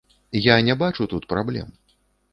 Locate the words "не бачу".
0.69-1.07